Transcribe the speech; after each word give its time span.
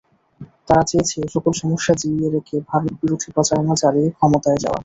তারা 0.67 0.83
চেয়েছে 0.89 1.15
এসকল 1.21 1.53
সমস্যা 1.61 1.93
জিইয়ে 2.01 2.27
রেখে 2.35 2.55
ভারতবিরোধী 2.69 3.29
প্রচারণা 3.35 3.75
চালিয়ে 3.81 4.09
ক্ষমতায় 4.17 4.59
যাওয়া। 4.63 4.79